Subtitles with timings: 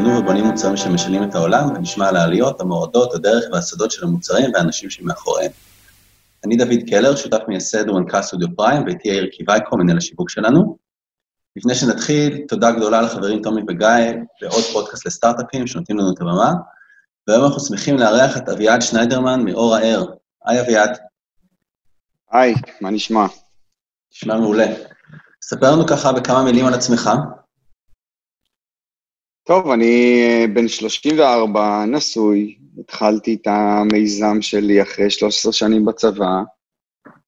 [0.00, 4.90] שבנו ובונים מוצרים שמשנים את העולם, ונשמע על העליות, המורדות, הדרך והשדות של המוצרים והאנשים
[4.90, 5.50] שמאחוריהם.
[6.44, 10.78] אני דוד קלר, שותף מייסד ומנכ"ל סטודיו פריים, ואיתי יאיר קיווייקו, מנהל השיווק שלנו.
[11.56, 13.88] לפני שנתחיל, תודה גדולה לחברים תומי וגיא
[14.40, 16.52] בעוד פודקאסט לסטארט-אפים שנותנים לנו את הבמה,
[17.28, 20.04] והיום אנחנו שמחים לארח את אביעד שניידרמן מאור האר.
[20.46, 20.98] היי אביעד.
[22.32, 23.26] היי, מה נשמע?
[24.12, 24.66] נשמע מעולה.
[25.42, 27.10] ספר לנו ככה בכמה מילים על עצמך.
[29.50, 36.42] טוב, אני אה, בן 34, נשוי, התחלתי את המיזם שלי אחרי 13 שנים בצבא,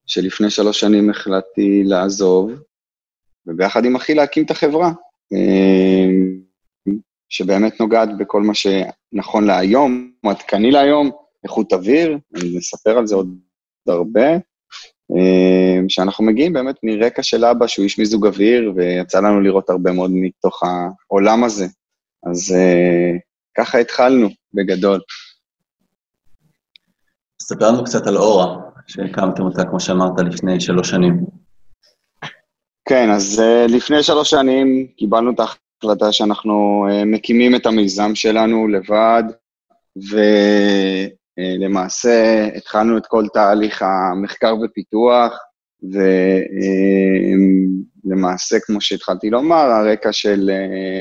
[0.07, 2.53] שלפני שלוש שנים החלטתי לעזוב,
[3.47, 4.93] וביחד עם אחי להקים את החברה,
[5.33, 6.09] אה,
[7.29, 11.11] שבאמת נוגעת בכל מה שנכון להיום, עדכני להיום,
[11.45, 13.39] איכות אוויר, אני אספר על זה עוד
[13.87, 14.33] הרבה.
[15.17, 19.93] אה, שאנחנו מגיעים באמת מרקע של אבא, שהוא איש מיזוג אוויר, ויצא לנו לראות הרבה
[19.93, 21.67] מאוד מתוך העולם הזה.
[22.31, 23.19] אז uh,
[23.59, 25.01] ככה התחלנו, בגדול.
[27.43, 28.57] ספר לנו קצת על אורה,
[28.87, 31.21] שהקמתם אותה, כמו שאמרת, לפני שלוש שנים.
[32.89, 38.69] כן, אז uh, לפני שלוש שנים קיבלנו את ההחלטה שאנחנו uh, מקימים את המיזם שלנו
[38.69, 39.23] לבד,
[41.39, 45.39] ולמעשה התחלנו את כל תהליך המחקר ופיתוח,
[48.05, 50.51] ולמעשה, כמו שהתחלתי לומר, הרקע של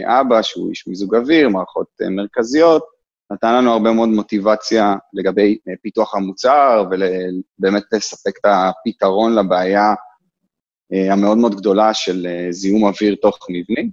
[0.06, 2.84] אבא, שהוא איש מיזוג אוויר, מערכות מרכזיות,
[3.32, 9.94] נתן לנו הרבה מאוד מוטיבציה לגבי פיתוח המוצר, ובאמת לספק את הפתרון לבעיה
[11.12, 13.90] המאוד מאוד גדולה של זיהום אוויר תוך מבני.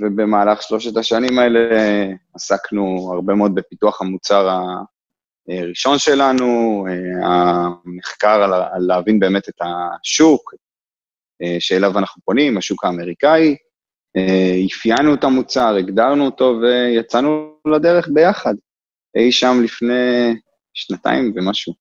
[0.00, 1.60] ובמהלך שלושת השנים האלה
[2.34, 4.48] עסקנו הרבה מאוד בפיתוח המוצר
[5.48, 6.84] הראשון שלנו,
[7.22, 10.54] המחקר על, על להבין באמת את השוק
[11.58, 13.56] שאליו אנחנו פונים, השוק האמריקאי,
[14.72, 18.54] אפיינו את המוצר, הגדרנו אותו ויצאנו לדרך ביחד,
[19.16, 20.34] אי שם לפני
[20.74, 21.74] שנתיים ומשהו.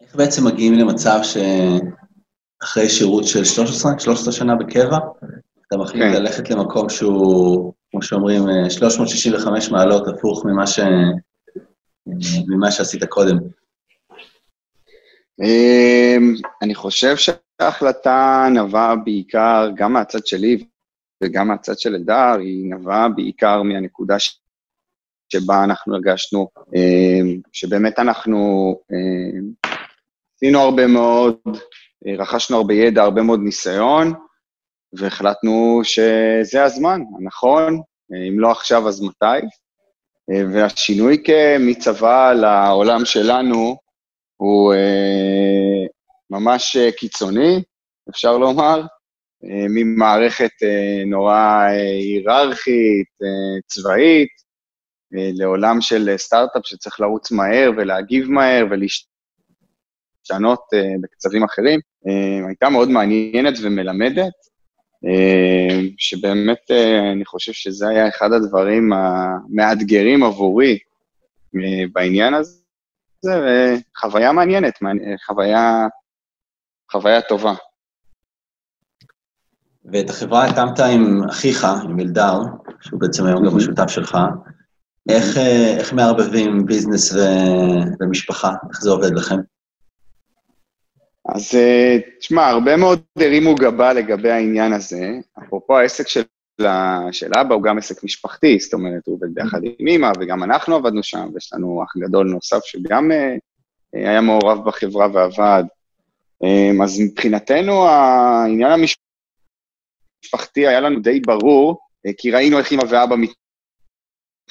[0.00, 4.98] איך בעצם מגיעים למצב שאחרי שירות של 13, 13 שנה בקבע,
[5.66, 6.22] אתה מחליט כן.
[6.22, 10.80] ללכת למקום שהוא, כמו שאומרים, 365 מעלות הפוך ממה ש...
[12.48, 13.36] ממה שעשית קודם?
[15.42, 20.64] אמ, אני חושב שההחלטה נבעה בעיקר, גם מהצד שלי
[21.22, 24.16] וגם מהצד של אלדר, היא נבעה בעיקר מהנקודה
[25.32, 29.52] שבה אנחנו הרגשנו, אמ, שבאמת אנחנו אמ,
[30.36, 31.36] עשינו הרבה מאוד,
[32.18, 34.12] רכשנו הרבה ידע, הרבה מאוד ניסיון,
[34.92, 37.80] והחלטנו שזה הזמן, נכון?
[38.28, 39.46] אם לא עכשיו, אז מתי?
[40.30, 41.22] והשינוי
[41.60, 43.76] מצבא לעולם שלנו
[44.36, 45.86] הוא אה,
[46.30, 47.62] ממש קיצוני,
[48.10, 48.80] אפשר לומר,
[49.44, 53.08] אה, ממערכת אה, נורא היררכית,
[53.66, 54.28] צבאית,
[55.12, 60.60] לעולם של סטארט-אפ שצריך לרוץ מהר ולהגיב מהר ולהשתנות
[61.02, 61.80] בקצבים אחרים.
[62.48, 64.51] הייתה מאוד מעניינת ומלמדת, אה,
[65.98, 70.78] שבאמת אה, אני חושב שזה היה אחד הדברים המאתגרים עבורי
[71.56, 72.62] אה, בעניין הזה,
[73.26, 74.78] וחוויה מעניינת,
[75.26, 75.86] חוויה,
[76.92, 77.54] חוויה טובה.
[79.84, 82.38] ואת החברה הקמת עם אחיך, עם אלדר,
[82.80, 84.18] שהוא בעצם היום גם השותף שלך.
[85.08, 85.36] איך,
[85.78, 87.18] איך מערבבים ביזנס ו...
[88.00, 88.52] ומשפחה?
[88.70, 89.36] איך זה עובד לכם?
[91.28, 95.10] אז אה, תשמע, הרבה מאוד הרימו גבה לגבי העניין הזה.
[95.38, 96.22] אפרופו העסק של,
[97.12, 100.76] של אבא הוא גם עסק משפחתי, זאת אומרת, הוא עובד ביחד עם אמא, וגם אנחנו
[100.76, 103.34] עבדנו שם, ויש לנו אח גדול נוסף שגם אה,
[103.94, 105.64] אה, היה מעורב בחברה ועבד.
[106.82, 108.70] אז מבחינתנו, העניין
[110.22, 111.78] המשפחתי היה לנו די ברור,
[112.18, 113.16] כי ראינו איך אמא ואבא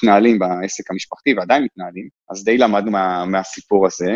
[0.02, 4.12] מתנהלים בעסק המשפחתי, ועדיין מתנהלים, אז די למדנו מה, מהסיפור הזה.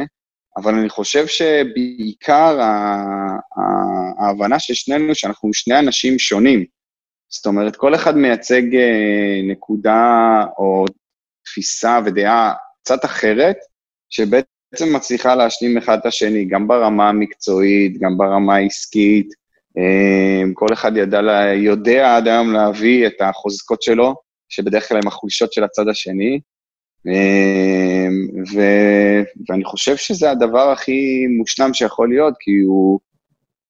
[0.57, 2.59] אבל אני חושב שבעיקר
[4.19, 6.65] ההבנה של שנינו, שאנחנו שני אנשים שונים.
[7.29, 10.85] זאת אומרת, כל אחד מייצג אה, נקודה או
[11.45, 13.57] תפיסה ודעה קצת אחרת,
[14.11, 19.29] שבעצם מצליחה להשלים אחד את השני, גם ברמה המקצועית, גם ברמה העסקית.
[19.79, 21.21] אה, כל אחד ידע,
[21.55, 24.15] יודע עד היום להביא את החוזקות שלו,
[24.49, 26.41] שבדרך כלל הם החולשות של הצד השני,
[27.07, 28.61] ו,
[29.49, 33.01] ואני חושב שזה הדבר הכי מושלם שיכול להיות, כי הוא,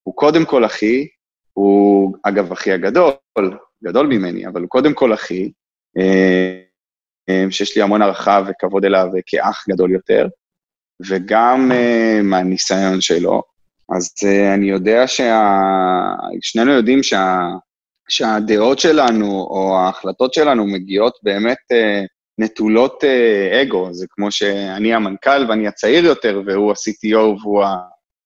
[0.03, 1.07] הוא קודם כל אחי,
[1.53, 3.13] הוא אגב אחי הגדול,
[3.85, 5.51] גדול ממני, אבל הוא קודם כל אחי,
[7.51, 10.29] שיש לי המון הערכה וכבוד אליו כאח גדול יותר,
[11.09, 11.71] וגם
[12.23, 13.43] מהניסיון שלו.
[13.97, 14.11] אז
[14.55, 15.55] אני יודע שה...
[16.41, 17.49] שנינו יודעים שה...
[18.09, 21.59] שהדעות שלנו או ההחלטות שלנו מגיעות באמת
[22.39, 23.05] נטולות
[23.63, 27.65] אגו, זה כמו שאני המנכ"ל ואני הצעיר יותר, והוא ה-CTO והוא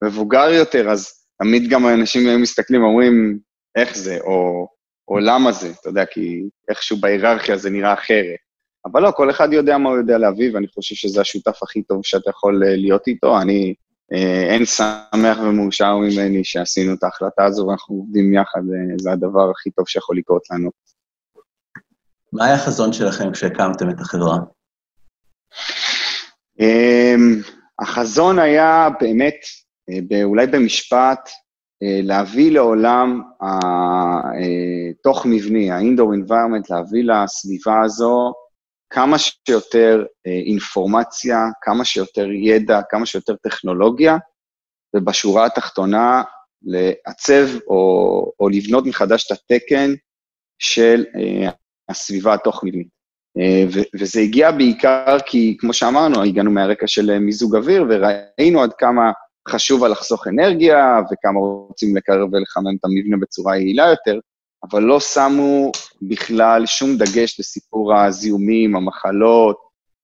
[0.03, 3.39] המבוגר יותר, אז תמיד גם אנשים מסתכלים ואומרים,
[3.77, 4.69] איך זה, או,
[5.09, 8.37] או למה זה, אתה יודע, כי איכשהו בהיררכיה זה נראה אחרת.
[8.85, 12.01] אבל לא, כל אחד יודע מה הוא יודע להביא, ואני חושב שזה השותף הכי טוב
[12.05, 13.41] שאתה יכול להיות איתו.
[13.41, 13.75] אני
[14.13, 19.51] אה, אין שמח ומאושר ממני שעשינו את ההחלטה הזו ואנחנו עובדים יחד, אה, זה הדבר
[19.51, 20.71] הכי טוב שיכול לקרות לנו.
[22.33, 24.37] מה היה החזון שלכם כשהקמתם את החברה?
[26.61, 29.35] Um, החזון היה באמת,
[29.91, 31.31] אה, אולי במשפט,
[31.83, 33.23] אה, להביא לעולם
[35.01, 38.33] התוך-מבני, ה-indoor environment, להביא לסביבה הזו
[38.91, 44.17] כמה שיותר אה, אינפורמציה, כמה שיותר ידע, כמה שיותר טכנולוגיה,
[44.97, 46.23] ובשורה התחתונה,
[46.63, 49.95] לעצב או, או לבנות מחדש את התקן
[50.59, 51.05] של
[51.91, 52.89] הסביבה התוך-מבנית.
[54.01, 59.13] וזה הגיע בעיקר כי, כמו שאמרנו, הגענו מהרקע של מיזוג אוויר, וראינו עד כמה
[59.49, 64.19] חשוב לחסוך אנרגיה, וכמה רוצים לקרב ולחמם את המבנה בצורה יעילה יותר,
[64.71, 65.73] אבל לא שמו
[66.03, 69.57] בכלל שום דגש לסיפור הזיהומים, המחלות,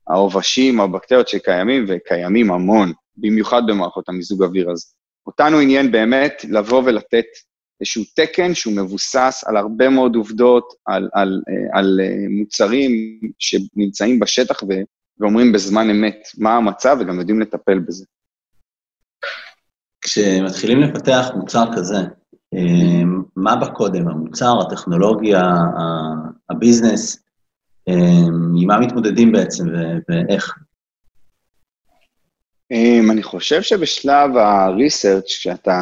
[0.09, 4.71] העובשים, הבקטריות שקיימים, וקיימים המון, במיוחד במערכות המיזוג אוויר.
[4.71, 4.95] אז
[5.27, 7.25] אותנו עניין באמת לבוא ולתת
[7.81, 11.43] איזשהו תקן שהוא מבוסס על הרבה מאוד עובדות, על, על,
[11.73, 12.01] על, על
[12.39, 14.67] מוצרים שנמצאים בשטח ו,
[15.21, 18.05] ואומרים בזמן אמת מה המצב, וגם יודעים לטפל בזה.
[20.01, 21.99] כשמתחילים לפתח מוצר כזה,
[22.55, 25.43] אמ, מה בא קודם, המוצר, הטכנולוגיה,
[26.51, 27.23] הביזנס,
[28.57, 29.65] עם מה מתמודדים בעצם
[30.09, 30.55] ואיך?
[33.11, 35.81] אני חושב שבשלב ה-research, כשאתה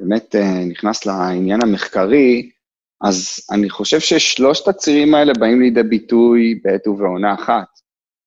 [0.00, 2.50] באמת אה, נכנס לעניין המחקרי,
[3.00, 7.66] אז אני חושב ששלושת הצירים האלה באים לידי ביטוי בעת ובעונה אחת.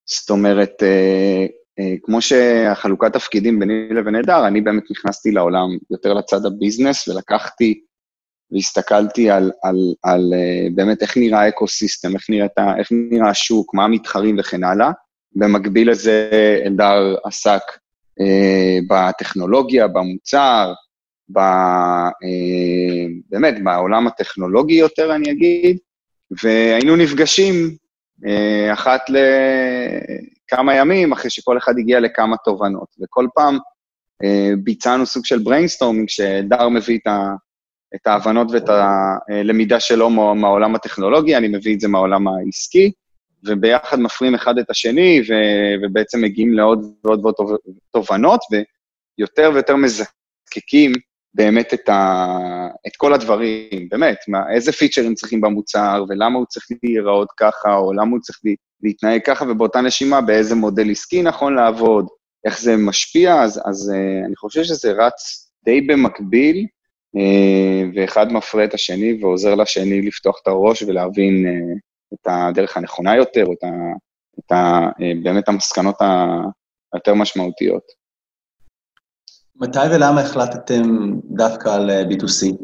[0.05, 1.45] זאת אומרת, אה,
[1.79, 7.81] אה, כמו שהחלוקת תפקידים ביני לבין נהדר, אני באמת נכנסתי לעולם יותר לצד הביזנס, ולקחתי
[8.51, 10.33] והסתכלתי על, על, על
[10.75, 12.23] באמת איך נראה האקו-סיסטם, איך,
[12.79, 14.91] איך נראה השוק, מה המתחרים וכן הלאה.
[15.35, 16.29] במקביל לזה,
[16.65, 17.61] אלדר עסק
[18.21, 20.73] אה, בטכנולוגיה, במוצר,
[21.33, 25.77] ב, אה, באמת, בעולם הטכנולוגי יותר, אני אגיד,
[26.43, 27.75] והיינו נפגשים
[28.27, 32.87] אה, אחת לכמה ימים, אחרי שכל אחד הגיע לכמה תובנות.
[33.01, 33.57] וכל פעם
[34.23, 37.33] אה, ביצענו סוג של brainstorming, שדר מביא את, ה,
[37.95, 42.91] את ההבנות ואת הלמידה שלו מהעולם הטכנולוגי, אני מביא את זה מהעולם העסקי,
[43.45, 45.33] וביחד מפרים אחד את השני, ו,
[45.83, 47.35] ובעצם מגיעים לעוד ועוד ועוד
[47.91, 48.39] תובנות,
[49.17, 50.93] ויותר ויותר מזקקים
[51.35, 52.37] באמת את, ה,
[52.87, 57.93] את כל הדברים, באמת, מה, איזה פיצ'רים צריכים במוצר, ולמה הוא צריך להיראות ככה, או
[57.93, 58.39] למה הוא צריך
[58.83, 62.07] להתנהג ככה, ובאותה נשימה, באיזה מודל עסקי נכון לעבוד,
[62.45, 66.65] איך זה משפיע, אז, אז uh, אני חושב שזה רץ די במקביל,
[67.17, 67.19] uh,
[67.95, 71.79] ואחד מפרה את השני ועוזר לשני לפתוח את הראש ולהבין uh,
[72.13, 73.69] את הדרך הנכונה יותר, את, ה,
[74.39, 74.89] את ה,
[75.23, 75.95] באמת המסקנות
[76.93, 78.02] היותר משמעותיות.
[79.63, 82.55] מתי ולמה החלטתם דווקא על אה, B2C?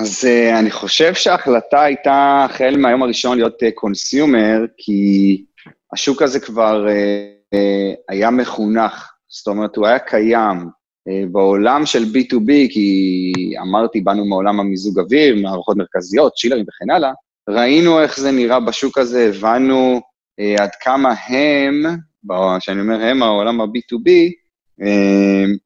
[0.00, 5.44] אז uh, אני חושב שההחלטה הייתה החל מהיום הראשון להיות קונסיומר, uh, כי
[5.92, 12.02] השוק הזה כבר uh, uh, היה מחונך, זאת אומרת, הוא היה קיים uh, בעולם של
[12.02, 17.12] B2B, כי אמרתי, באנו מעולם המיזוג אוויר, מערכות מרכזיות, צ'ילרים וכן הלאה,
[17.48, 20.00] ראינו איך זה נראה בשוק הזה, הבנו
[20.40, 21.82] uh, עד כמה הם,
[22.58, 24.28] כשאני אומר הם, העולם ה-B2B, אה,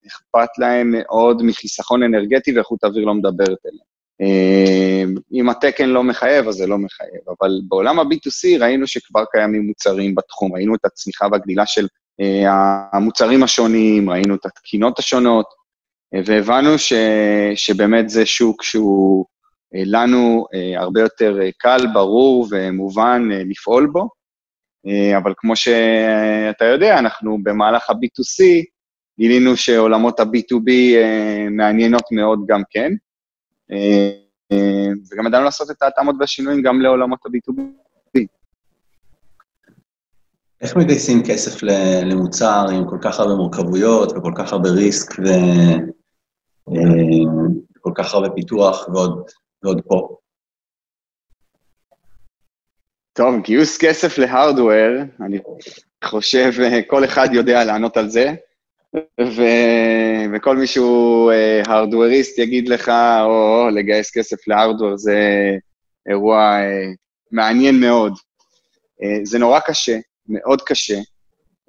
[0.07, 3.95] אכפת להם מאוד מחיסכון אנרגטי ואיכות אוויר לא מדברת אליהם.
[4.21, 7.21] אה, אם התקן לא מחייב, אז זה לא מחייב.
[7.29, 11.87] אבל בעולם ה-B2C ראינו שכבר קיימים מוצרים בתחום, ראינו את הצמיחה והגדילה של
[12.21, 12.45] אה,
[12.93, 15.47] המוצרים השונים, ראינו את התקינות השונות,
[16.27, 16.93] והבנו ש,
[17.55, 19.27] שבאמת זה שוק שהוא
[19.75, 24.09] לנו הרבה יותר קל, ברור ומובן לפעול בו.
[25.17, 28.65] אבל כמו שאתה יודע, אנחנו במהלך ה-B2C,
[29.19, 32.93] גילינו שעולמות ה-B2B אה, מעניינות מאוד גם כן,
[33.73, 34.11] אה,
[34.53, 37.61] אה, וגם ידענו לעשות את ההתאמות והשינויים גם לעולמות ה-B2B.
[40.61, 41.63] איך מגייסים כסף
[42.05, 45.13] למוצר עם כל כך הרבה מורכבויות וכל כך הרבה ריסק
[47.77, 49.31] וכל כך הרבה פיתוח ועוד,
[49.63, 50.17] ועוד פה?
[53.13, 55.39] טוב, גיוס כסף להארדוור, אני
[56.05, 56.53] חושב,
[56.87, 58.35] כל אחד יודע לענות על זה,
[59.21, 59.43] ו...
[60.35, 61.31] וכל מישהו
[61.67, 62.89] הארדווריסט יגיד לך,
[63.25, 65.19] או, או לגייס כסף להארדוור זה
[66.09, 66.93] אירוע אה,
[67.33, 68.13] מעניין מאוד.
[69.03, 69.99] אה, זה נורא קשה,
[70.29, 70.99] מאוד קשה.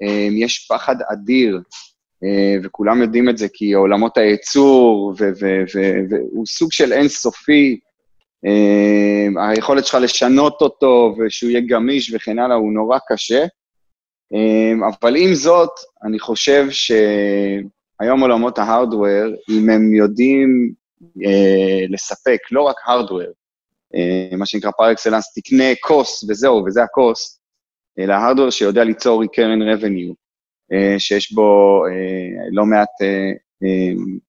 [0.01, 1.62] אה, יש פחד אדיר,
[2.63, 7.79] וכולם יודעים את זה, כי עולמות הייצור, והוא סוג של אינסופי,
[9.48, 13.46] היכולת שלך לשנות אותו ושהוא יהיה גמיש וכן הלאה, הוא נורא קשה.
[15.01, 15.72] אבל עם זאת,
[16.03, 20.74] אני חושב שהיום עולמות ההארדוור, אם הם יודעים
[21.89, 23.32] לספק לא רק הארדוור,
[23.96, 27.39] אה, מה שנקרא פר אקסלנס, תקנה כוס וזהו, וזה הכוס,
[28.00, 30.13] אלא הארדוור שיודע ליצור recurring revenue,
[30.74, 32.89] אה, שיש בו אה, לא מעט,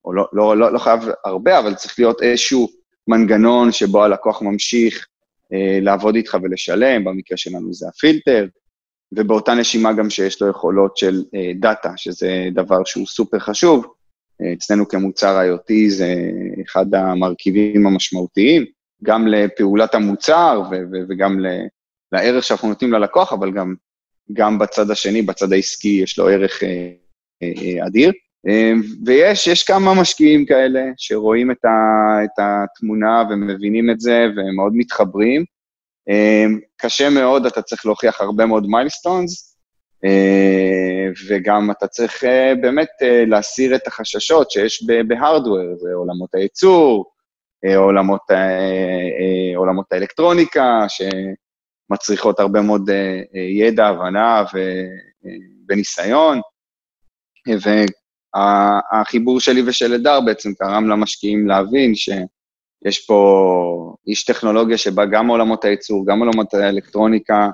[0.05, 2.69] או לא, לא, לא, לא חייב הרבה, אבל צריך להיות איזשהו
[3.09, 5.07] מנגנון שבו הלקוח ממשיך
[5.83, 8.47] לעבוד איתך ולשלם, במקרה שלנו זה הפילטר,
[9.13, 11.23] ובאותה נשימה גם שיש לו יכולות של
[11.61, 13.87] דאטה, שזה דבר שהוא סופר חשוב.
[14.53, 16.15] אצלנו כמוצר IoT זה
[16.67, 18.65] אחד המרכיבים המשמעותיים.
[19.03, 20.63] גם לפעולת המוצר
[21.09, 21.39] וגם
[22.13, 23.75] לערך שאנחנו נותנים ללקוח, אבל גם,
[24.33, 26.91] גם בצד השני, בצד העסקי, יש לו ערך אה,
[27.43, 28.13] אה, אה, אדיר.
[28.49, 28.73] אה,
[29.07, 31.69] ויש יש כמה משקיעים כאלה שרואים את, ה,
[32.25, 35.45] את התמונה ומבינים את זה ומאוד מתחברים.
[36.09, 36.45] אה,
[36.77, 39.57] קשה מאוד, אתה צריך להוכיח הרבה מאוד מיילסטונס,
[40.05, 47.13] אה, וגם אתה צריך אה, באמת אה, להסיר את החששות שיש בהארדוור, זה עולמות הייצור,
[47.77, 48.21] עולמות,
[49.57, 52.91] עולמות האלקטרוניקה, שמצריכות הרבה מאוד
[53.61, 54.45] ידע, הבנה
[55.69, 56.41] וניסיון.
[58.35, 61.95] והחיבור שלי ושל אדר בעצם גרם למשקיעים להבין
[62.87, 67.49] שיש פה איש טכנולוגיה שבא גם מעולמות הייצור, גם מעולמות האלקטרוניקה,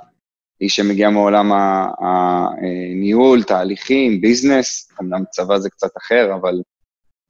[0.60, 1.52] איש שמגיע מעולם
[2.00, 6.62] הניהול, תהליכים, ביזנס, אמנם צבא זה קצת אחר, אבל,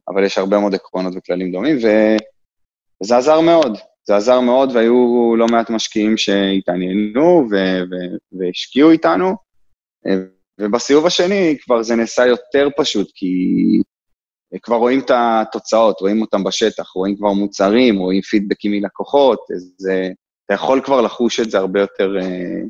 [0.08, 5.46] אבל יש הרבה מאוד עקרונות וכללים דומים, וזה עזר מאוד, זה עזר מאוד, והיו לא
[5.46, 7.48] מעט משקיעים שהתעניינו
[8.32, 9.36] והשקיעו איתנו,
[10.60, 13.26] ובסיבוב השני כבר זה נעשה יותר פשוט, כי
[14.62, 19.88] כבר רואים את התוצאות, רואים אותם בשטח, רואים כבר מוצרים, רואים פידבקים מלקוחות, אז
[20.46, 22.60] אתה יכול כבר לחוש את זה הרבה יותר אה,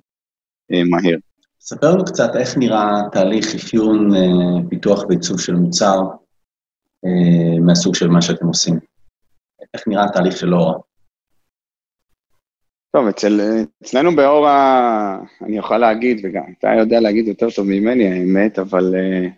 [0.73, 1.17] אה, מהר.
[1.61, 6.01] ספר לנו קצת איך נראה תהליך אפיון, אה, פיתוח ועיצוב של מוצר
[7.05, 8.79] אה, מהסוג של מה שאתם עושים.
[9.75, 10.75] איך נראה התהליך של אורה?
[12.97, 13.41] טוב, אצל,
[13.83, 19.31] אצלנו באורה, אני אוכל להגיד, וגם אתה יודע להגיד יותר טוב ממני, האמת, אבל uh,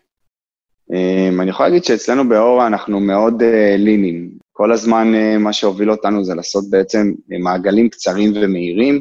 [1.40, 3.44] אני יכול להגיד שאצלנו באורה אנחנו מאוד uh,
[3.78, 4.30] לינים.
[4.52, 9.00] כל הזמן uh, מה שהוביל אותנו זה לעשות בעצם מעגלים קצרים ומהירים,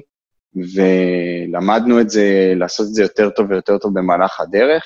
[0.56, 4.84] ולמדנו את זה, לעשות את זה יותר טוב ויותר טוב במהלך הדרך.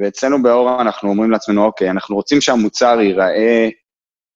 [0.00, 3.68] ואצלנו באורה אנחנו אומרים לעצמנו, אוקיי, אנחנו רוצים שהמוצר ייראה,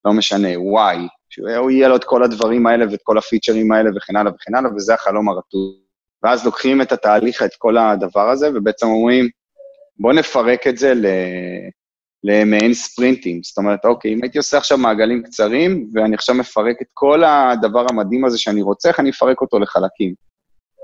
[0.04, 4.16] לא משנה, Y, שהוא יהיה לו את כל הדברים האלה ואת כל הפיצ'רים האלה וכן
[4.16, 5.74] הלאה וכן הלאה, וזה החלום הרטוב.
[6.22, 9.28] ואז לוקחים את התהליך, את כל הדבר הזה, ובעצם אומרים,
[9.98, 11.06] בואו נפרק את זה ל...
[12.24, 13.40] למעין ספרינטים.
[13.42, 17.86] זאת אומרת, אוקיי, אם הייתי עושה עכשיו מעגלים קצרים, ואני עכשיו מפרק את כל הדבר
[17.90, 20.14] המדהים הזה שאני רוצה, איך אני אפרק אותו לחלקים?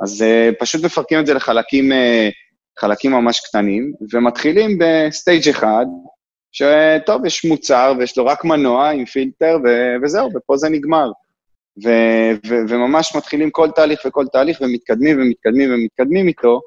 [0.02, 1.95] אז uh, פשוט מפרקים את זה לחלקים uh,
[2.80, 5.87] חלקים ממש קטנים, ומתחילים ב stage אחד,
[6.52, 11.11] שטוב, יש מוצר ויש לו רק מנוע עם פילטר, ו- וזהו, ופה זה נגמר.
[11.85, 16.61] ו- ו- וממש מתחילים כל תהליך וכל תהליך, ומתקדמים ומתקדמים ומתקדמים איתו,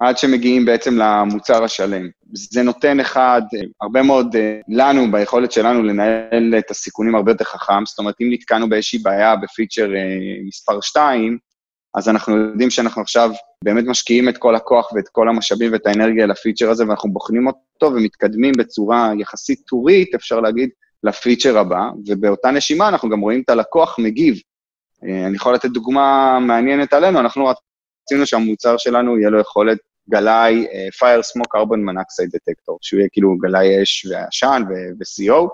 [0.00, 2.08] עד שמגיעים בעצם למוצר השלם.
[2.32, 3.42] זה נותן אחד,
[3.80, 4.36] הרבה מאוד
[4.68, 9.36] לנו, ביכולת שלנו לנהל את הסיכונים הרבה יותר חכם, זאת אומרת, אם נתקענו באיזושהי בעיה
[9.36, 9.90] בפיצ'ר
[10.46, 11.38] מספר 2,
[11.94, 13.30] אז אנחנו יודעים שאנחנו עכשיו
[13.64, 17.94] באמת משקיעים את כל הכוח ואת כל המשאבים ואת האנרגיה לפיצ'ר הזה, ואנחנו בוחנים אותו
[17.94, 20.70] ומתקדמים בצורה יחסית טורית, אפשר להגיד,
[21.02, 24.38] לפיצ'ר הבא, ובאותה נשימה אנחנו גם רואים את הלקוח מגיב.
[25.04, 27.52] אה, אני יכול לתת דוגמה מעניינת עלינו, אנחנו
[28.04, 29.78] רצינו שהמוצר שלנו יהיה לו יכולת
[30.10, 35.48] גלאי uh, Fire Smoke Carbon Monoxide Detector, שהוא יהיה כאילו גלאי אש ועשן ו-CO,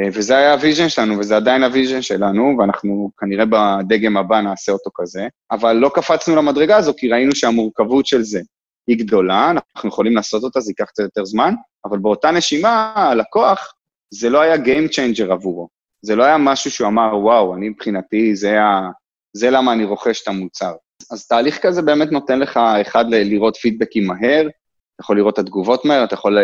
[0.00, 4.40] אה, וזה היה ה vision שלנו, וזה עדיין ה vision שלנו, ואנחנו כנראה בדגם הבא
[4.40, 8.40] נעשה אותו כזה, אבל לא קפצנו למדרגה הזו, כי ראינו שהמורכבות של זה
[8.86, 13.74] היא גדולה, אנחנו יכולים לעשות אותה, זה ייקח קצת יותר זמן, אבל באותה נשימה, הלקוח,
[14.14, 15.68] זה לא היה Game Changer עבורו.
[16.02, 18.90] זה לא היה משהו שהוא אמר, וואו, אני מבחינתי, זה, ה...
[19.32, 20.74] זה למה אני רוכש את המוצר.
[21.10, 25.84] אז תהליך כזה באמת נותן לך, אחד, לראות פידבקים מהר, אתה יכול לראות את התגובות
[25.84, 26.38] מהר, אתה יכול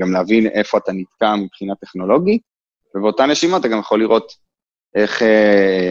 [0.00, 2.42] גם להבין איפה אתה נתקע מבחינה טכנולוגית,
[2.94, 4.32] ובאותה נשימה אתה גם יכול לראות
[4.94, 5.22] איך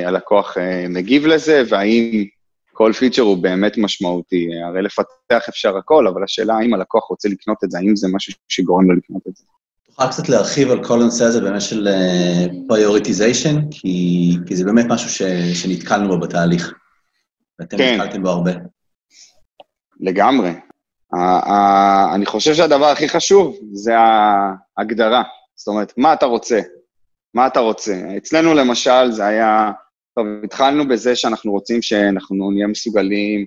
[0.06, 0.58] הלקוח
[0.90, 2.26] מגיב לזה, והאם
[2.74, 4.48] כל פיצ'ר הוא באמת משמעותי.
[4.68, 8.34] הרי לפתח אפשר הכל, אבל השאלה האם הלקוח רוצה לקנות את זה, האם זה משהו
[8.48, 9.44] שגורם לו לקנות את זה.
[9.86, 11.88] תוכל קצת להרחיב על כל הנושא הזה באמת של
[12.68, 15.22] prioritization, כי, כי זה באמת משהו ש,
[15.54, 16.74] שנתקלנו בו בתהליך,
[17.60, 18.00] ואתם כן.
[18.00, 18.52] נתקלתם בו הרבה.
[20.00, 20.52] לגמרי.
[22.14, 23.94] אני חושב שהדבר הכי חשוב זה
[24.78, 25.24] ההגדרה.
[25.56, 26.62] זאת אומרת, מה אתה רוצה?
[27.34, 28.18] מה אתה רוצה?
[28.18, 29.72] אצלנו למשל זה היה
[30.16, 33.46] טוב, התחלנו בזה שאנחנו רוצים שאנחנו נהיה מסוגלים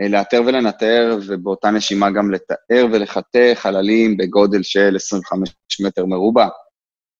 [0.00, 6.48] אה, לאתר ולנטר, ובאותה נשימה גם לתאר ולחטא חללים בגודל של 25 מטר מרובע.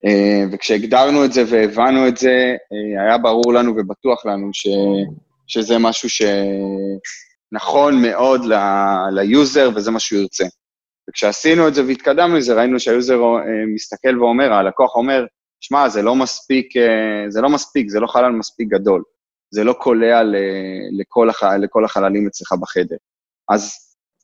[0.07, 4.66] אה, וכשהגדרנו את זה והבנו את זה, אה, היה ברור לנו ובטוח לנו ש,
[5.47, 6.09] שזה משהו
[7.53, 8.41] שנכון מאוד
[9.12, 10.45] ל user וזה מה שהוא ירצה.
[11.11, 13.21] וכשעשינו את זה והתקדמנו לזה, ראינו שה user
[13.75, 15.25] מסתכל ואומר, הלקוח אומר,
[15.61, 19.03] שמע, זה לא מספיק, אה, זה לא מספיק, זה לא חלל מספיק גדול.
[19.50, 20.23] זה לא קולע
[20.99, 22.97] לכל, הח, לכל החללים אצלך בחדר.
[23.49, 23.75] אז,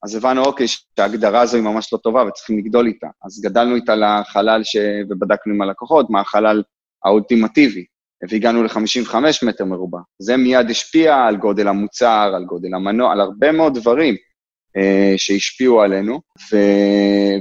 [0.05, 3.07] אז הבנו, אוקיי, שההגדרה הזו היא ממש לא טובה וצריכים לגדול איתה.
[3.25, 4.77] אז גדלנו איתה לחלל ש...
[5.11, 6.63] ובדקנו עם הלקוחות מה החלל
[7.05, 7.85] האולטימטיבי,
[8.31, 9.99] והגענו ל-55 מטר מרובע.
[10.19, 14.15] זה מיד השפיע על גודל המוצר, על גודל המנוע, על הרבה מאוד דברים
[14.77, 16.21] אה, שהשפיעו עלינו,
[16.53, 16.57] ו...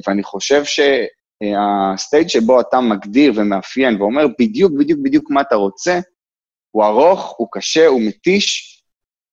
[0.08, 0.80] ואני חושב ש...
[1.94, 6.00] ה stage שבו אתה מגדיר ומאפיין ואומר בדיוק, בדיוק, בדיוק מה אתה רוצה,
[6.72, 8.78] הוא ארוך, הוא קשה, הוא מתיש,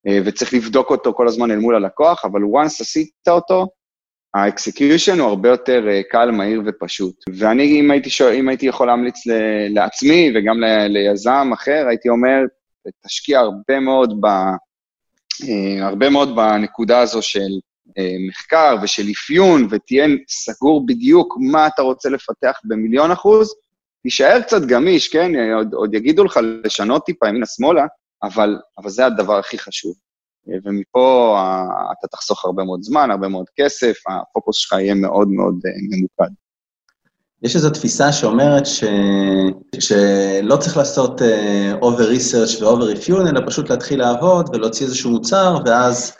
[0.08, 3.66] אה, וצריך לבדוק אותו כל הזמן אל מול הלקוח, אבל once עשית אותו,
[4.34, 7.14] ה execution הוא הרבה יותר אה, קל, מהיר ופשוט.
[7.38, 9.32] ואני, אם הייתי, שואל, אם הייתי יכול להמליץ ל,
[9.74, 12.40] לעצמי וגם ל, ליזם אחר, הייתי אומר,
[13.06, 17.50] תשקיע הרבה מאוד, ב, אה, הרבה מאוד בנקודה הזו של
[17.98, 23.54] אה, מחקר ושל אפיון, ותהיה סגור בדיוק מה אתה רוצה לפתח במיליון אחוז,
[24.02, 25.32] תישאר קצת גמיש, כן?
[25.54, 27.86] עוד, עוד יגידו לך לשנות טיפה ימינה-שמאלה,
[28.22, 29.94] אבל, אבל זה הדבר הכי חשוב.
[30.48, 35.28] אה, ומפה uh, אתה תחסוך הרבה מאוד זמן, הרבה מאוד כסף, הפוקוס שלך יהיה מאוד
[35.28, 36.34] מאוד uh, ממוקד.
[37.42, 38.84] יש איזו תפיסה שאומרת ש...
[39.78, 45.58] שלא צריך לעשות uh, over research ו-over review, אלא פשוט להתחיל לעבוד ולהוציא איזשהו מוצר,
[45.66, 46.12] ואז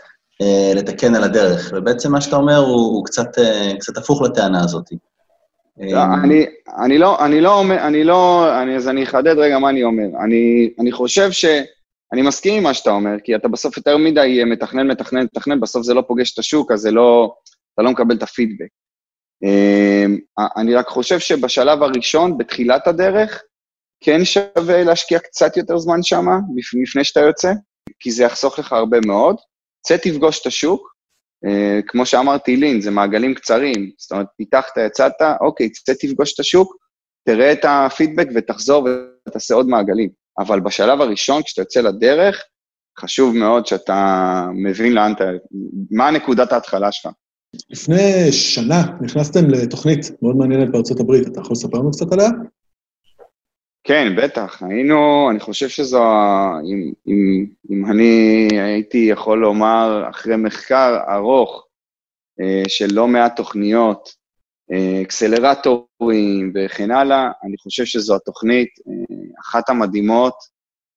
[0.42, 4.64] אה, לתקן על הדרך, ובעצם מה שאתה אומר הוא, הוא קצת, אה, קצת הפוך לטענה
[4.64, 4.85] הזאת.
[5.81, 6.46] לא, אני,
[6.85, 10.07] אני לא, אני לא אומר, אני לא, אני, אז אני אחדד רגע מה אני אומר.
[10.24, 11.44] אני, אני חושב ש...
[12.12, 15.83] אני מסכים עם מה שאתה אומר, כי אתה בסוף יותר מדי מתכנן, מתכנן, מתכנן, בסוף
[15.83, 17.35] זה לא פוגש את השוק, אז זה לא,
[17.75, 18.68] אתה לא מקבל את הפידבק.
[19.44, 20.18] אמ,
[20.57, 23.42] אני רק חושב שבשלב הראשון, בתחילת הדרך,
[24.01, 26.27] כן שווה להשקיע קצת יותר זמן שם,
[26.83, 27.53] לפני שאתה יוצא,
[28.01, 29.37] כי זה יחסוך לך הרבה מאוד.
[29.87, 30.92] צא תפגוש את השוק,
[31.47, 33.90] uh, כמו שאמרתי, לין, זה מעגלים קצרים.
[33.99, 36.77] זאת אומרת, פיתחת, יצאת, אוקיי, צא תפגוש את השוק,
[37.27, 38.88] תראה את הפידבק ותחזור
[39.29, 40.11] ותעשה עוד מעגלים.
[40.38, 42.44] אבל בשלב הראשון, כשאתה יוצא לדרך,
[42.98, 45.24] חשוב מאוד שאתה מבין לאן אתה,
[45.90, 47.12] מה נקודת ההתחלה שלך.
[47.70, 52.29] לפני שנה נכנסתם לתוכנית מאוד מעניינת בארצות הברית, אתה יכול לספר לנו קצת עליה?
[53.85, 54.62] כן, בטח.
[54.62, 56.03] היינו, אני חושב שזו,
[56.72, 61.66] אם, אם, אם אני הייתי יכול לומר, אחרי מחקר ארוך
[62.40, 64.17] אה, של לא מעט תוכניות,
[65.02, 70.35] אקסלרטורים וכן הלאה, אני חושב שזו התוכנית, אה, אחת המדהימות,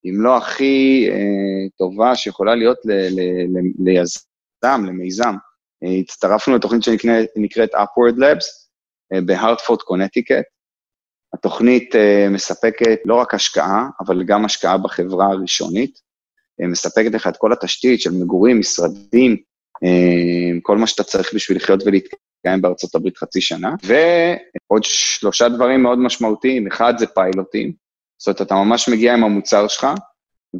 [0.05, 2.77] אם לא הכי אה, טובה שיכולה להיות
[3.79, 5.35] ליזם, למיזם.
[5.83, 8.45] אה, הצטרפנו לתוכנית שנקראת Upward Labs
[9.25, 10.43] בהרטפורד, קונטיקט.
[11.33, 11.95] התוכנית
[12.29, 15.99] מספקת לא רק השקעה, אבל גם השקעה בחברה הראשונית.
[16.59, 19.37] מספקת לך את כל התשתית של מגורים, משרדים,
[20.61, 21.83] כל מה שאתה צריך בשביל לחיות
[22.45, 23.75] ולהתקיים בארצות הברית חצי שנה.
[23.83, 27.71] ועוד שלושה דברים מאוד משמעותיים, אחד זה פיילוטים,
[28.17, 29.87] זאת אומרת, אתה ממש מגיע עם המוצר שלך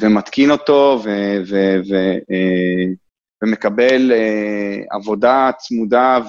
[0.01, 2.95] ומתקין אותו ו- ו- ו- uh,
[3.43, 6.19] ומקבל uh, עבודה צמודה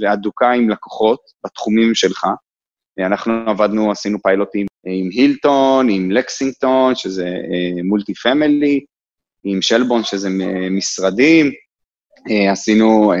[0.00, 2.26] והדוקה עם לקוחות בתחומים שלך.
[2.98, 7.28] אנחנו עבדנו, עשינו פיילוטים עם הילטון, עם לקסינגטון, שזה
[7.84, 8.80] מולטי אה, פמילי,
[9.44, 10.28] עם שלבון, שזה
[10.70, 11.50] משרדים, אה,
[12.50, 13.18] עשינו אה,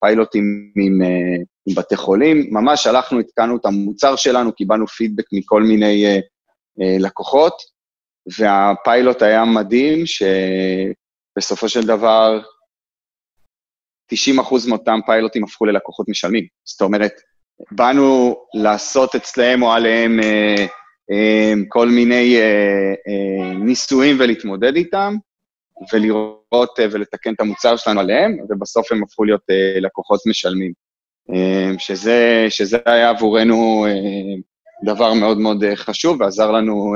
[0.00, 1.02] פיילוטים עם,
[1.66, 6.20] עם בתי חולים, ממש הלכנו, התקנו את המוצר שלנו, קיבלנו פידבק מכל מיני
[6.78, 7.54] לקוחות,
[8.38, 10.04] והפיילוט היה מדהים,
[11.36, 12.40] שבסופו של דבר
[14.14, 16.46] 90% מאותם פיילוטים הפכו ללקוחות משלמים.
[16.64, 17.12] זאת אומרת,
[17.72, 20.66] באנו לעשות אצלם או עליהם אה,
[21.12, 25.14] אה, כל מיני אה, אה, ניסויים ולהתמודד איתם,
[25.92, 29.44] ולראות ולתקן את המוצר שלנו עליהם, ובסוף הם הפכו להיות
[29.80, 30.72] לקוחות משלמים.
[31.78, 33.86] שזה, שזה היה עבורנו
[34.84, 36.94] דבר מאוד מאוד חשוב ועזר לנו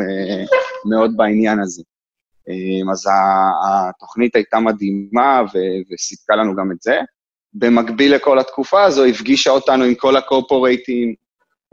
[0.90, 1.82] מאוד בעניין הזה.
[2.92, 3.08] אז
[3.68, 5.42] התוכנית הייתה מדהימה
[5.92, 7.00] וסיפקה לנו גם את זה.
[7.54, 11.14] במקביל לכל התקופה הזו, הפגישה אותנו עם כל ה corporate ים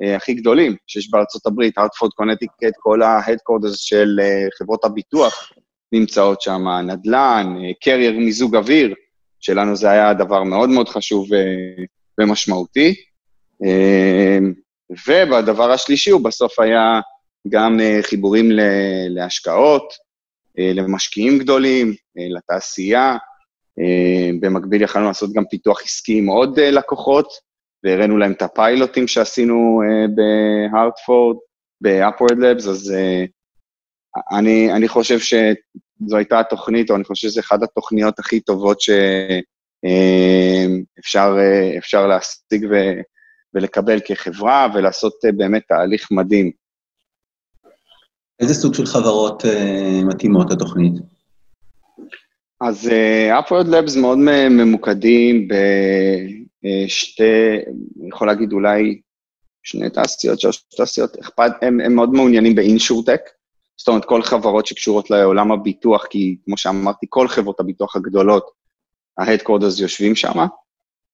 [0.03, 5.51] אה, הכי גדולים שיש בארצות הברית, הרטפורד, קונטיקט, כל ה headquarters של אה, חברות הביטוח
[5.91, 8.93] נמצאות שם, נדל"ן, קרייר אה, מיזוג אוויר,
[9.39, 11.27] שלנו זה היה דבר מאוד מאוד חשוב
[12.19, 12.95] ומשמעותי.
[15.07, 16.99] והדבר השלישי הוא בסוף היה
[17.49, 18.49] גם חיבורים
[19.09, 19.93] להשקעות,
[20.57, 23.17] למשקיעים גדולים, לתעשייה,
[23.79, 27.27] אה, במקביל יכלנו לעשות גם פיתוח עסקי עם עוד אה, לקוחות,
[27.83, 31.37] והראינו להם את הפיילוטים שעשינו אה, בהארטפורד,
[31.81, 32.93] ב-upward labs, אז
[34.31, 38.77] אני, אני חושב שזו הייתה התוכנית, או אני חושב שזו אחת התוכניות הכי טובות
[41.01, 42.75] שאפשר להשיג ו,
[43.53, 46.51] ולקבל כחברה, ולעשות באמת תהליך מדהים.
[48.39, 49.43] איזה סוג של חברות
[50.03, 50.93] מתאימות לתוכנית?
[52.61, 54.17] אז uh, Upward Labs מאוד
[54.49, 57.23] ממוקדים בשתי,
[57.99, 59.01] אני יכול להגיד אולי
[59.63, 63.21] שני תעשיות, שלוש תעשיות, אכפת, הם, הם מאוד מעוניינים באינשורטק,
[63.77, 68.51] זאת אומרת, כל חברות שקשורות לעולם הביטוח, כי כמו שאמרתי, כל חברות הביטוח הגדולות,
[69.17, 70.39] ה-Headquarters יושבים שם.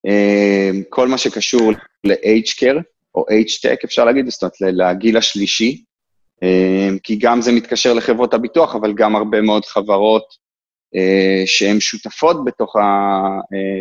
[0.06, 1.72] Uh, כל מה שקשור
[2.04, 2.82] ל-H-Care,
[3.14, 5.84] או H-Tech, אפשר להגיד, זאת אומרת, לגיל השלישי,
[6.44, 10.48] uh, כי גם זה מתקשר לחברות הביטוח, אבל גם הרבה מאוד חברות
[10.94, 12.76] אה, שהן שותפות בתוך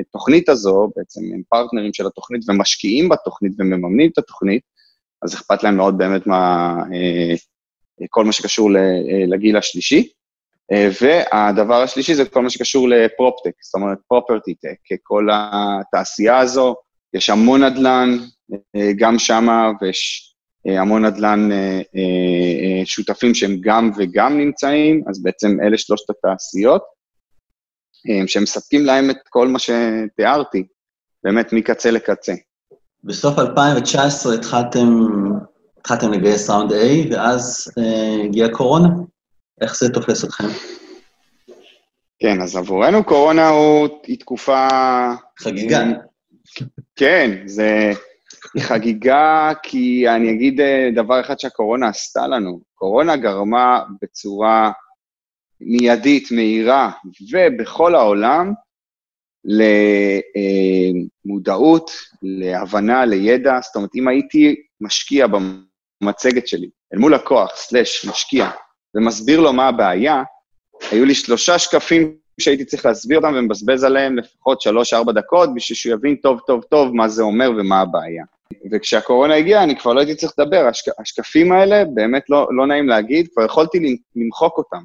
[0.10, 4.62] התוכנית הזו, בעצם הם פרטנרים של התוכנית ומשקיעים בתוכנית ומממנים את התוכנית,
[5.22, 6.74] אז אכפת להם מאוד באמת מה...
[8.02, 10.10] אה, כל מה שקשור אה, לגיל השלישי.
[11.02, 16.76] והדבר השלישי זה כל מה שקשור לפרופטק, זאת אומרת פרופרטי טק, כל התעשייה הזו,
[17.14, 18.18] יש המון נדל"ן
[18.98, 20.34] גם שמה, ויש
[20.66, 21.50] המון נדל"ן
[22.86, 26.82] שותפים שהם גם וגם נמצאים, אז בעצם אלה שלושת התעשיות.
[28.10, 30.68] אה, שמספקים להם את כל מה שתיארתי,
[31.24, 32.34] באמת מקצה לקצה.
[33.04, 35.08] בסוף 2019 התחלתם,
[35.92, 36.76] התחלתם לגייס ראונד A,
[37.12, 38.88] ואז אה, הגיעה קורונה.
[39.62, 40.44] איך זה תופס אתכם?
[42.20, 44.68] כן, אז עבורנו קורונה הוא, היא תקופה...
[45.40, 45.84] חגיגה.
[46.96, 47.92] כן, זה
[48.60, 52.60] חגיגה, כי אני אגיד אה, דבר אחד שהקורונה עשתה לנו.
[52.76, 54.72] קורונה גרמה בצורה
[55.62, 56.92] מיידית, מהירה,
[57.32, 58.54] ובכל העולם,
[61.26, 63.60] למודעות, להבנה, לידע.
[63.62, 65.28] זאת אומרת, אם הייתי משקיע
[66.04, 68.50] במצגת שלי, אל מול לקוח, סלאש, משקיע,
[68.96, 70.24] ומסביר לו מה הבעיה,
[70.92, 75.94] היו לי שלושה שקפים שהייתי צריך להסביר אותם ומבזבז עליהם לפחות שלוש-ארבע דקות, בשביל שהוא
[75.94, 78.24] יבין טוב טוב טוב מה זה אומר ומה הבעיה.
[78.72, 80.68] וכשהקורונה הגיעה, אני כבר לא הייתי צריך לדבר.
[80.68, 84.84] השק, השקפים האלה, באמת לא, לא נעים להגיד, כבר יכולתי למחוק אותם.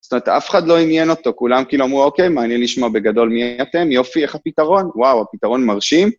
[0.00, 3.58] זאת אומרת, אף אחד לא עניין אותו, כולם כאילו אמרו, אוקיי, מעניין לשמוע בגדול מי
[3.62, 4.90] אתם, יופי, איך הפתרון?
[4.94, 6.10] וואו, הפתרון מרשים.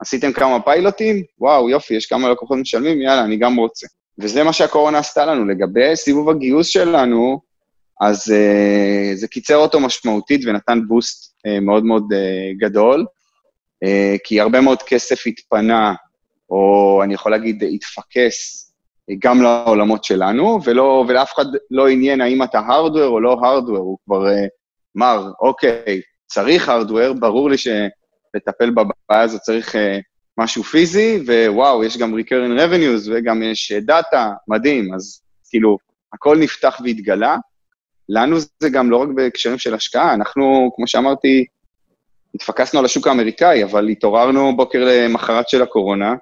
[0.00, 1.22] עשיתם כמה פיילוטים?
[1.38, 3.86] וואו, יופי, יש כמה לקוחות משלמים, יאללה, אני גם רוצה.
[4.18, 5.44] וזה מה שהקורונה עשתה לנו.
[5.44, 7.40] לגבי סיבוב הגיוס שלנו,
[8.00, 13.06] אז uh, זה קיצר אותו משמעותית ונתן בוסט uh, מאוד מאוד uh, גדול,
[13.84, 15.94] uh, כי הרבה מאוד כסף התפנה,
[16.50, 18.68] או אני יכול להגיד, התפקס
[19.18, 23.98] גם לעולמות שלנו, ולא, ולאף אחד לא עניין האם אתה הארדוור או לא הארדוור, הוא
[24.04, 24.48] כבר uh,
[24.94, 27.56] מר, אוקיי, צריך הארדוור, ברור לי
[28.32, 29.78] שלטפל בבעיה הזאת צריך uh,
[30.38, 35.78] משהו פיזי, ווואו, יש גם recurring revenues וגם יש דאטה, מדהים, אז כאילו,
[36.12, 37.36] הכל נפתח והתגלה.
[38.08, 41.44] לנו זה גם לא רק בהקשרים של השקעה, אנחנו, כמו שאמרתי,
[42.34, 46.14] התפקסנו על השוק האמריקאי, אבל התעוררנו בוקר למחרת של הקורונה,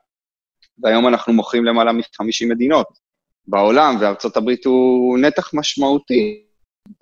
[0.83, 2.87] והיום אנחנו מוכרים למעלה מ-50 מדינות.
[3.47, 6.43] בעולם, וארצות הברית הוא נתח משמעותי,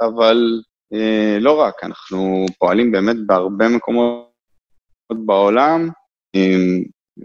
[0.00, 0.60] אבל
[0.94, 4.27] אה, לא רק, אנחנו פועלים באמת בהרבה מקומות
[5.12, 5.88] בעולם,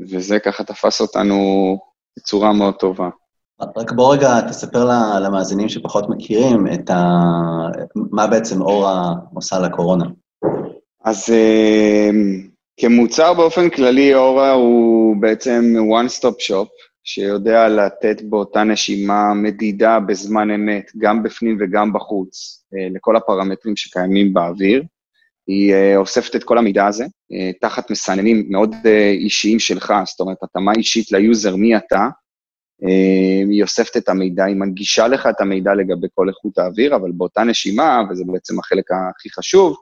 [0.10, 1.38] וזה ככה תפס אותנו
[2.18, 3.10] בצורה מאוד טובה.
[3.78, 4.86] רק בוא רגע תספר
[5.20, 7.04] למאזינים שפחות מכירים את ה...
[8.12, 10.06] מה בעצם אורה עושה לקורונה.
[11.04, 12.10] אז אה,
[12.78, 16.68] כמוצר באופן כללי, אורה הוא בעצם one-stop shop,
[17.04, 24.34] שיודע לתת באותה נשימה מדידה בזמן אמת, גם בפנים וגם בחוץ, אה, לכל הפרמטרים שקיימים
[24.34, 24.84] באוויר.
[25.48, 28.76] היא אה, אוספת את כל המידע הזה אה, תחת מסננים מאוד
[29.14, 32.08] אישיים שלך, זאת אומרת, התאמה אישית ל user, מי אתה,
[32.84, 37.12] אה, היא אוספת את המידע, היא מנגישה לך את המידע לגבי כל איכות האוויר, אבל
[37.12, 39.78] באותה נשימה, וזה בעצם החלק הכי חשוב,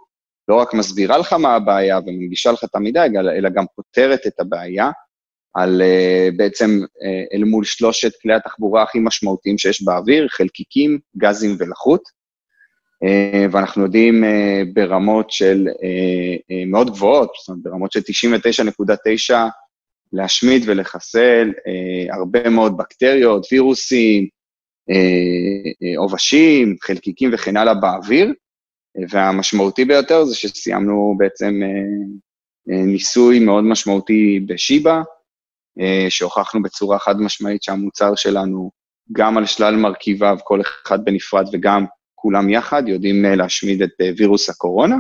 [0.48, 4.92] לא רק מסבירה לך מה הבעיה ומנגישה לך את המידע, אלא גם פותרת את הבעיה
[5.54, 5.82] על
[6.38, 6.80] בעצם
[7.34, 12.02] אל מול שלושת כלי התחבורה הכי משמעותיים שיש באוויר, חלקיקים, גזים ולחות.
[13.06, 14.28] Uh, ואנחנו יודעים uh,
[14.74, 18.00] ברמות של uh, מאוד גבוהות, זאת אומרת, ברמות של
[19.30, 19.34] 99.9
[20.14, 21.52] להשמיד ולחסל
[22.12, 24.28] הרבה מאוד בקטריות, וירוסים,
[25.98, 28.34] עובשים, חלקיקים וכן הלאה באוויר,
[29.10, 31.62] והמשמעותי ביותר זה שסיימנו בעצם
[32.68, 35.02] ניסוי מאוד משמעותי בשיבא,
[35.80, 38.72] אה, שהוכחנו בצורה חד משמעית שהמוצר שלנו,
[39.12, 41.86] גם על שלל מרכיביו, כל אחד בנפרד וגם
[42.22, 44.98] כולם יחד, יודעים אה, להשמיד את אה, וירוס הקורונה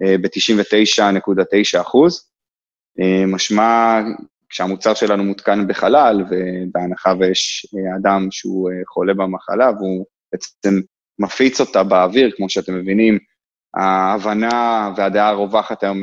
[0.00, 2.30] ב-99.9 אחוז.
[3.26, 4.00] משמע,
[4.48, 7.66] כשהמוצר שלנו מותקן בחלל, ובהנחה ויש
[7.96, 10.80] אדם שהוא חולה במחלה, והוא בעצם
[11.18, 13.18] מפיץ אותה באוויר, כמו שאתם מבינים,
[13.74, 16.02] ההבנה והדעה הרווחת היום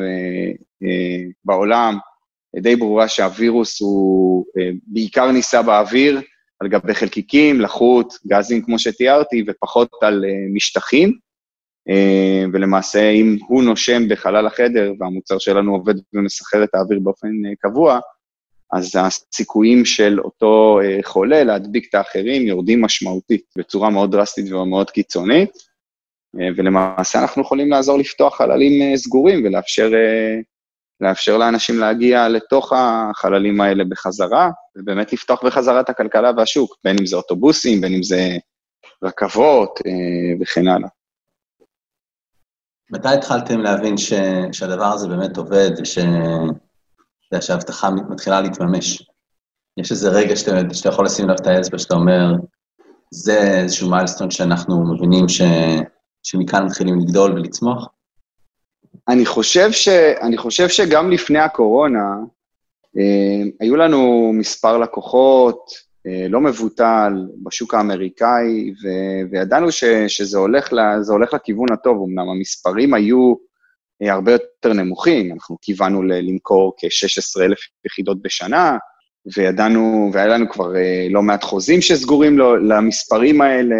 [1.45, 1.97] בעולם,
[2.61, 6.21] די ברורה שהווירוס הוא אה, בעיקר ניסה באוויר,
[6.63, 11.13] על גבי חלקיקים, לחות, גזים, כמו שתיארתי, ופחות על אה, משטחים.
[11.89, 17.27] אה, ולמעשה, אם הוא נושם בחלל החדר והמוצר שלנו עובד ומסחרר את האוויר באופן
[17.59, 17.99] קבוע,
[18.73, 25.49] אז הסיכויים של אותו חולה להדביק את האחרים יורדים משמעותית, בצורה מאוד דרסטית ומאוד קיצונית,
[26.57, 29.91] ולמעשה אנחנו יכולים לעזור לפתוח חללים סגורים ולאפשר
[31.01, 37.05] לאפשר לאנשים להגיע לתוך החללים האלה בחזרה, ובאמת לפתוח בחזרה את הכלכלה והשוק, בין אם
[37.05, 38.37] זה אוטובוסים, בין אם זה
[39.03, 40.89] רכבות אה, וכן הלאה.
[42.91, 44.13] מתי התחלתם להבין ש,
[44.51, 45.99] שהדבר הזה באמת עובד, וש,
[47.41, 49.03] שההבטחה מתחילה להתממש?
[49.77, 52.33] יש איזה רגע שאתה, שאתה יכול לשים לב את האצבע, שאתה אומר,
[53.11, 55.41] זה איזשהו מיילסטון שאנחנו מבינים ש,
[56.23, 57.87] שמכאן מתחילים לגדול ולצמוח?
[59.07, 59.87] אני חושב, ש,
[60.21, 62.15] אני חושב שגם לפני הקורונה,
[62.97, 65.71] אה, היו לנו מספר לקוחות
[66.07, 67.13] אה, לא מבוטל
[67.43, 68.87] בשוק האמריקאי, ו,
[69.31, 73.33] וידענו ש, שזה הולך, ל, הולך לכיוון הטוב, אמנם המספרים היו
[74.01, 78.77] אה, הרבה יותר נמוכים, אנחנו כיוונו למכור כ-16,000 יחידות בשנה,
[79.37, 83.75] וידענו, והיה לנו כבר אה, לא מעט חוזים שסגורים לו, למספרים האלה,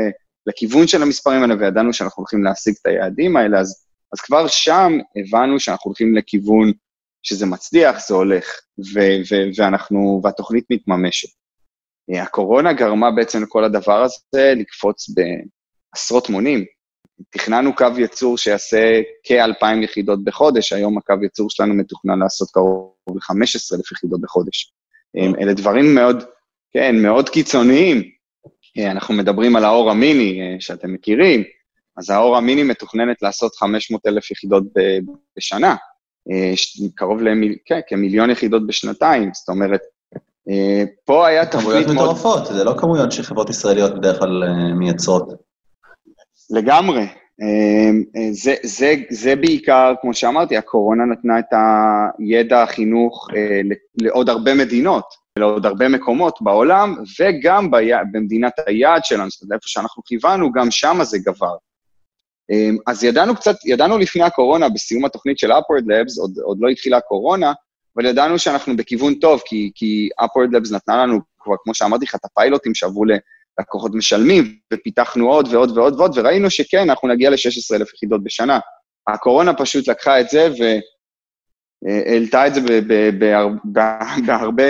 [0.47, 3.82] לכיוון של המספרים האלה, וידענו שאנחנו הולכים להשיג את היעדים האלה, אז
[4.13, 6.71] אז כבר שם הבנו שאנחנו הולכים לכיוון
[7.23, 8.45] שזה מצליח, זה הולך,
[8.79, 11.29] ו- ו- ואנחנו, והתוכנית מתממשת.
[12.13, 16.65] אה, הקורונה גרמה בעצם לכל הדבר הזה לקפוץ בעשרות מונים.
[17.29, 23.93] תכננו קו ייצור שיעשה כ-2,000 יחידות בחודש, היום הקו ייצור שלנו מתוכנן לעשות קרוב ל-15,000
[23.93, 24.73] יחידות בחודש.
[25.17, 26.23] אה, אלה דברים מאוד,
[26.73, 28.03] כן, מאוד קיצוניים.
[28.77, 31.43] אה, אנחנו מדברים על האור המיני, שאתם מכירים,
[31.97, 34.63] אז האור המיני מתוכננת לעשות 500 אלף יחידות
[35.37, 35.75] בשנה,
[36.31, 36.53] אה,
[36.95, 37.55] קרוב למיל...
[37.65, 39.81] כן, כמיליון יחידות בשנתיים, זאת אומרת,
[40.49, 41.85] אה, פה היה תוכנית מאוד...
[41.85, 45.33] כמויות מטורפות, זה לא כמויות שחברות ישראליות בדרך כלל אה, מייצרות.
[46.49, 47.07] לגמרי.
[48.31, 51.45] זה, זה, זה בעיקר, כמו שאמרתי, הקורונה נתנה את
[52.19, 53.27] הידע החינוך
[54.01, 55.03] לעוד הרבה מדינות,
[55.39, 57.71] לעוד הרבה מקומות בעולם, וגם.
[58.11, 61.55] במדינת היעד שלנו, זאת אומרת, איפה שאנחנו כיוונו, גם שם זה גבר.
[62.51, 66.69] אמ, אז ידענו קצת, ידענו לפני הקורונה, בסיום התוכנית של Upward Labs, עוד, עוד לא
[66.69, 67.53] התחילה הקורונה,
[67.95, 72.15] אבל ידענו שאנחנו בכיוון טוב, כי, כי Upward Labs נתנה לנו, כבר כמו שאמרתי לך,
[72.15, 77.93] את הפיילוטים שעברו ללקוחות משלמים, ופיתחנו עוד ועוד ועוד ועוד, וראינו שכן, אנחנו נגיע ל-16,000
[77.95, 78.59] יחידות בשנה.
[79.07, 80.49] הקורונה פשוט לקחה את זה
[81.85, 82.61] והעלתה את זה
[84.25, 84.63] בהרבה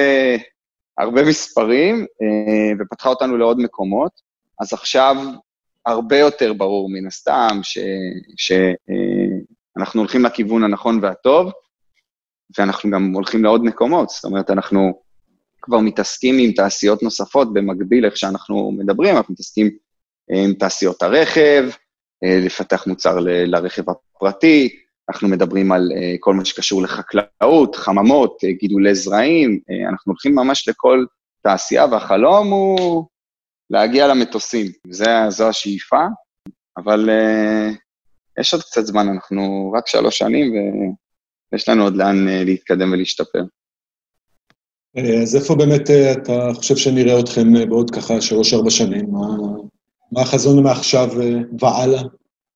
[0.97, 4.11] הרבה מספרים, אה, ופתחה אותנו לעוד מקומות.
[4.61, 5.15] אז עכשיו
[5.85, 7.59] הרבה יותר ברור מן הסתם
[8.37, 11.51] שאנחנו אה, הולכים לכיוון הנכון והטוב,
[12.57, 14.09] ואנחנו גם הולכים לעוד מקומות.
[14.09, 15.01] זאת אומרת, אנחנו
[15.61, 19.69] כבר מתעסקים עם תעשיות נוספות במקביל איך שאנחנו מדברים, אנחנו מתעסקים
[20.31, 21.69] אה, עם תעשיות הרכב,
[22.23, 28.95] אה, לפתח מוצר ל- לרכב הפרטי, אנחנו מדברים על כל מה שקשור לחקלאות, חממות, גידולי
[28.95, 31.05] זרעים, אנחנו הולכים ממש לכל
[31.43, 33.05] תעשייה, והחלום הוא
[33.69, 34.71] להגיע למטוסים.
[34.89, 36.05] זה, זו השאיפה,
[36.77, 37.75] אבל uh,
[38.39, 40.53] יש עוד קצת זמן, אנחנו רק שלוש שנים
[41.51, 43.43] ויש לנו עוד לאן uh, להתקדם ולהשתפר.
[44.97, 49.11] אה, אז איפה באמת אתה חושב שנראה אתכם בעוד ככה שלוש-ארבע שנים?
[49.11, 49.27] מה,
[50.11, 51.09] מה החזון מעכשיו
[51.59, 52.01] והלאה?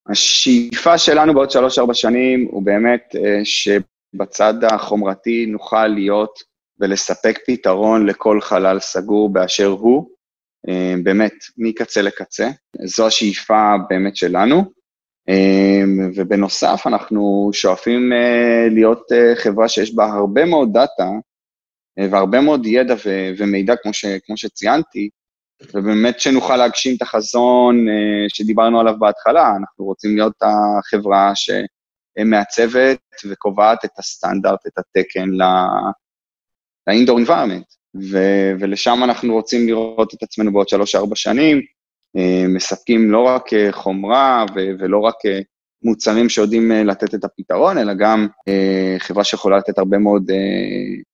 [0.09, 6.39] השאיפה שלנו בעוד שלוש-ארבע שנים הוא באמת שבצד החומרתי נוכל להיות
[6.79, 10.09] ולספק פתרון לכל חלל סגור באשר הוא,
[11.03, 12.49] באמת, מקצה לקצה.
[12.85, 14.77] זו השאיפה באמת שלנו.
[15.29, 15.83] אה,
[16.15, 21.09] ובנוסף, אנחנו שואפים אה, להיות חברה שיש בה הרבה מאוד דאטה
[22.11, 22.95] והרבה מאוד ידע
[23.37, 25.09] ומידע, כמו, ש, כמו שציינתי,
[25.73, 27.85] ובאמת שנוכל להגשים את החזון
[28.27, 29.49] שדיברנו עליו בהתחלה.
[29.59, 37.76] אנחנו רוצים להיות החברה שמעצבת וקובעת את הסטנדרט, את התקן ל-indoor environment.
[37.95, 41.61] ו- ולשם אנחנו רוצים לראות את עצמנו בעוד שלוש-ארבע שנים,
[42.17, 45.39] אה, מספקים לא רק אה, חומרה ו- ולא רק אה,
[45.83, 48.27] מוצרים שיודעים לתת את הפתרון, אלא גם
[48.99, 50.31] חברה שיכולה לתת הרבה מאוד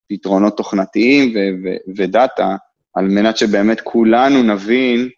[0.09, 2.55] פתרונות תוכנתיים ו- ו- ודאטה,
[2.93, 5.09] על מנת שבאמת כולנו נבין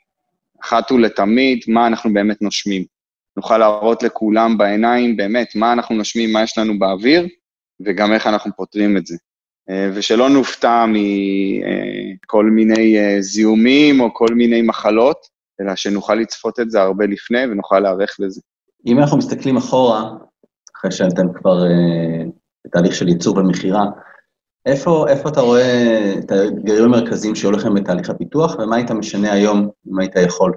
[0.64, 2.86] אחת ולתמיד מה אנחנו באמת נושמים.
[3.38, 7.28] נוכל להראות לכולם בעיניים באמת מה אנחנו נושמים, מה יש לנו באוויר,
[7.86, 9.16] וגם איך אנחנו פותרים את זה.
[9.70, 15.18] אה, ושלא נופתע מכל מיני אה, זיהומים או כל מיני מחלות,
[15.62, 18.42] אלא שנוכל לצפות את זה הרבה לפני ונוכל להיערך לזה.
[18.88, 20.10] אם אנחנו מסתכלים אחורה,
[20.78, 22.24] אחרי שאתם כבר אה,
[22.66, 23.86] בתהליך של ייצור ומכירה,
[24.66, 29.70] איפה, איפה אתה רואה את האתגרים המרכזיים שהיו לכם בתהליך הפיתוח, ומה היית משנה היום
[29.92, 30.54] אם היית יכול?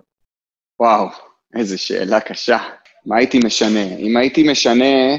[0.80, 1.06] וואו,
[1.56, 2.58] איזו שאלה קשה.
[3.06, 3.84] מה הייתי משנה?
[3.98, 5.16] אם הייתי משנה,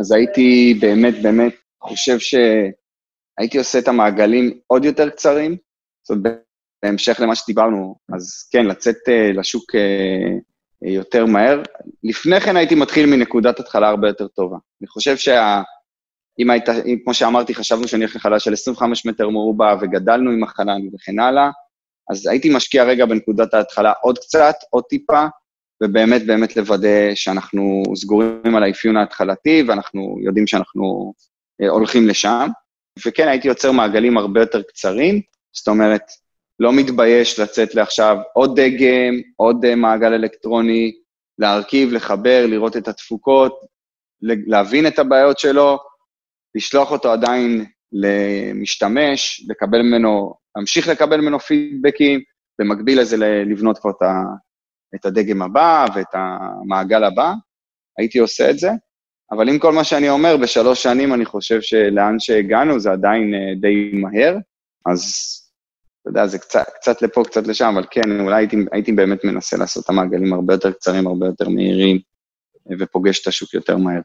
[0.00, 1.54] אז הייתי באמת באמת
[1.88, 5.56] חושב שהייתי עושה את המעגלים עוד יותר קצרים,
[6.02, 6.44] זאת אומרת,
[6.84, 11.62] בהמשך למה שדיברנו, אז כן, לצאת uh, לשוק uh, יותר מהר.
[12.04, 14.56] לפני כן הייתי מתחיל מנקודת התחלה הרבה יותר טובה.
[14.80, 15.62] אני חושב שה...
[16.38, 20.44] אם היית, אם, כמו שאמרתי, חשבנו שאני הולך לחלל של 25 מטר מרובע וגדלנו עם
[20.44, 21.50] החלל וכן הלאה,
[22.10, 25.26] אז הייתי משקיע רגע בנקודת ההתחלה עוד קצת, עוד טיפה,
[25.82, 32.48] ובאמת באמת לוודא שאנחנו סגורים על האפיון ההתחלתי, ואנחנו יודעים שאנחנו אה, הולכים לשם.
[33.06, 35.20] וכן, הייתי יוצר מעגלים הרבה יותר קצרים,
[35.52, 36.02] זאת אומרת,
[36.60, 40.92] לא מתבייש לצאת לעכשיו עוד דגם, עוד אה, מעגל אלקטרוני,
[41.38, 43.60] להרכיב, לחבר, לראות את התפוקות,
[44.22, 45.78] להבין את הבעיות שלו,
[46.54, 52.20] לשלוח אותו עדיין למשתמש, לקבל ממנו, להמשיך לקבל ממנו פידבקים,
[52.58, 53.90] במקביל לזה לבנות כבר
[54.94, 57.32] את הדגם הבא ואת המעגל הבא.
[57.98, 58.68] הייתי עושה את זה.
[59.30, 63.54] אבל עם כל מה שאני אומר, בשלוש שנים אני חושב שלאן שהגענו זה עדיין אה,
[63.60, 64.36] די מהר,
[64.86, 65.00] אז
[66.00, 69.56] אתה יודע, זה קצת, קצת לפה, קצת לשם, אבל כן, אולי הייתי, הייתי באמת מנסה
[69.56, 71.98] לעשות את המעגלים הרבה יותר קצרים, הרבה יותר מהירים,
[72.70, 74.00] אה, ופוגש את השוק יותר מהר.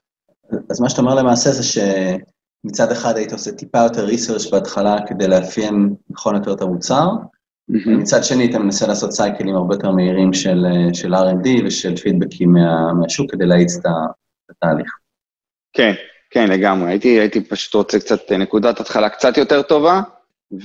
[0.70, 5.28] אז מה שאתה אומר למעשה זה שמצד אחד היית עושה טיפה יותר ריסרצ' בהתחלה כדי
[5.28, 7.88] לאפיין נכון יותר את המוצר, mm-hmm.
[7.88, 12.54] ומצד שני אתה מנסה לעשות סייקלים הרבה יותר מהירים של, אה, של R&D ושל פידבקים
[12.54, 13.86] מה, מהשוק כדי להאיץ את
[14.50, 14.99] התהליך.
[15.74, 15.94] כן,
[16.30, 16.90] כן, לגמרי.
[16.90, 20.02] הייתי, הייתי פשוט רוצה קצת נקודת התחלה קצת יותר טובה,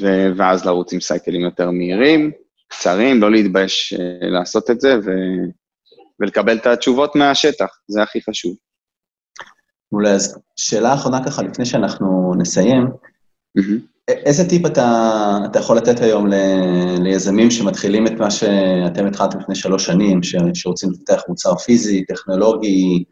[0.00, 2.30] ו- ואז לרוץ עם סייקלים יותר מהירים,
[2.68, 5.50] קצרים, לא להתבייש uh, לעשות את זה, ו-
[6.20, 8.56] ולקבל את התשובות מהשטח, זה הכי חשוב.
[9.92, 12.86] מעולה, אז שאלה אחרונה ככה, לפני שאנחנו נסיים,
[13.58, 13.94] mm-hmm.
[14.08, 16.34] איזה טיפ אתה, אתה יכול לתת היום ל,
[17.02, 23.04] ליזמים שמתחילים את מה שאתם התחלתם לפני שלוש שנים, ש, שרוצים לפתח מוצר פיזי, טכנולוגי,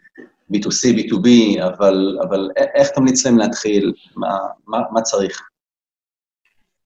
[0.54, 1.28] B2C, B2B,
[1.66, 3.92] אבל, אבל איך תמליץ להם להתחיל?
[4.16, 5.42] מה, מה, מה צריך?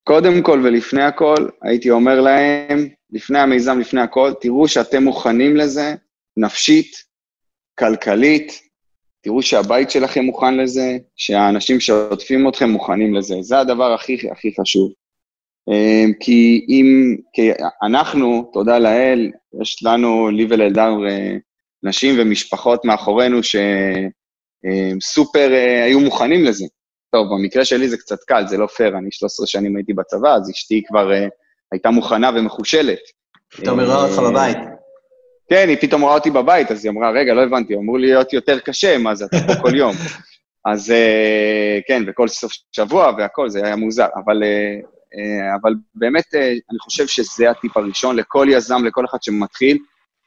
[0.04, 5.94] קודם כל ולפני הכל, הייתי אומר להם, לפני המיזם, לפני הכל, תראו שאתם מוכנים לזה,
[6.36, 6.96] נפשית,
[7.78, 8.60] כלכלית,
[9.20, 13.34] תראו שהבית שלכם מוכן לזה, שהאנשים שעוטפים אתכם מוכנים לזה.
[13.40, 14.92] זה הדבר הכי הכי חשוב.
[15.68, 17.50] אמ, כי אם, כי
[17.82, 19.30] אנחנו, תודה לאל,
[19.62, 21.36] יש לנו, לי ולאלדר, אה,
[21.82, 23.38] נשים ומשפחות מאחורינו
[25.02, 26.64] שסופר אה, היו מוכנים לזה.
[27.12, 30.50] טוב, במקרה שלי זה קצת קל, זה לא פייר, אני 13 שנים הייתי בצבא, אז
[30.50, 31.14] אשתי כבר uh,
[31.72, 32.98] הייתה מוכנה ומחושלת.
[33.56, 34.56] פתאום היא רואה אותך אה, בבית.
[35.50, 38.58] כן, היא פתאום רואה אותי בבית, אז היא אמרה, רגע, לא הבנתי, אמור להיות יותר
[38.58, 39.94] קשה, מה זה, אתה פה כל יום.
[40.72, 40.94] אז
[41.88, 44.06] כן, וכל סוף שבוע והכל, זה היה מוזר.
[44.24, 44.42] אבל,
[45.62, 46.34] אבל באמת,
[46.70, 49.78] אני חושב שזה הטיפ הראשון לכל יזם, לכל אחד שמתחיל,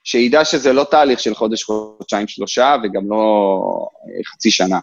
[0.10, 4.80] שידע שזה לא תהליך של חודש, חודשיים, שלושה, וגם לא אה, חצי שנה.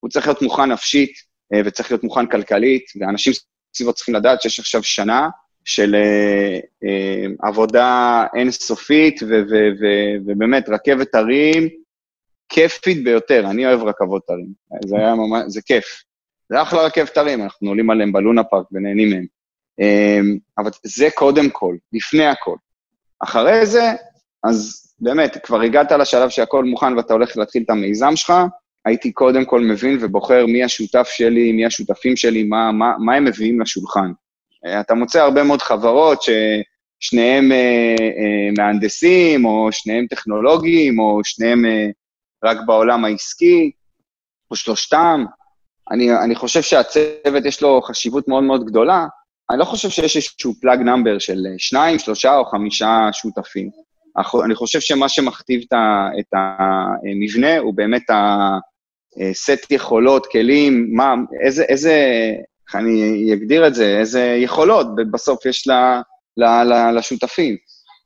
[0.00, 1.12] הוא צריך להיות מוכן נפשית
[1.54, 3.32] אה, וצריך להיות מוכן כלכלית, ואנשים
[3.74, 5.28] סביבו צריכים לדעת שיש עכשיו שנה
[5.64, 9.20] של אה, עבודה אינסופית,
[10.26, 11.68] ובאמת, רכבת הרים,
[12.48, 13.50] כיפית ביותר.
[13.50, 14.52] אני אוהב רכבות הרים.
[14.86, 16.02] זה היה ממש, זה כיף.
[16.48, 19.26] זה אחלה רכבת הרים, אנחנו עולים עליהם בלונה פארק ונהנים מהם.
[20.58, 22.56] אבל זה קודם כל, לפני הכל.
[23.20, 23.92] אחרי זה,
[24.44, 28.32] אז באמת, כבר הגעת לשלב שהכל מוכן ואתה הולך להתחיל את המיזם שלך,
[28.84, 33.24] הייתי קודם כל מבין ובוחר מי השותף שלי, מי השותפים שלי, מה, מה, מה הם
[33.24, 34.12] מביאים לשולחן.
[34.66, 41.64] אה, אתה מוצא הרבה מאוד חברות ששניהם אה, אה, מהנדסים, או שניהם טכנולוגיים, או שניהם
[41.64, 41.86] אה,
[42.44, 43.70] רק בעולם העסקי,
[44.50, 45.24] או שלושתם.
[45.90, 49.06] אני, אני חושב שהצוות יש לו חשיבות מאוד מאוד גדולה.
[49.50, 53.70] אני לא חושב שיש איזשהו פלאג נאמבר של שניים, שלושה או חמישה שותפים.
[54.44, 55.62] אני חושב שמה שמכתיב
[56.20, 58.10] את המבנה הוא באמת
[59.30, 61.94] הסט יכולות, כלים, מה, איזה, איזה,
[62.66, 65.72] איך אני אגדיר את זה, איזה יכולות בסוף יש ל,
[66.36, 67.56] ל, ל, לשותפים.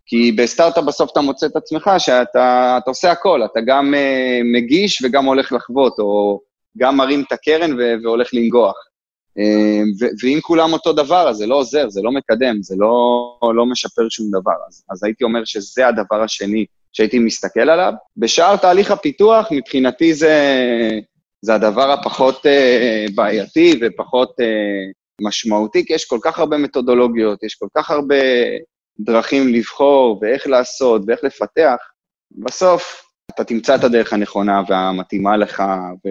[0.08, 5.24] כי בסטארט-אפ בסוף אתה מוצא את עצמך שאתה עושה הכל, אתה גם uh, מגיש וגם
[5.24, 6.40] הולך לחוות, או
[6.78, 8.74] גם מרים את הקרן והולך לנגוח.
[10.00, 13.66] ו- ואם כולם אותו דבר, אז זה לא עוזר, זה לא מקדם, זה לא, לא
[13.66, 14.56] משפר שום דבר.
[14.68, 17.92] אז, אז הייתי אומר שזה הדבר השני שהייתי מסתכל עליו.
[18.16, 20.34] בשאר תהליך הפיתוח, מבחינתי זה,
[21.42, 27.54] זה הדבר הפחות uh, בעייתי ופחות uh, משמעותי, כי יש כל כך הרבה מתודולוגיות, יש
[27.54, 28.16] כל כך הרבה
[29.00, 31.76] דרכים לבחור ואיך לעשות ואיך לפתח.
[32.30, 35.62] בסוף אתה תמצא את הדרך הנכונה והמתאימה לך,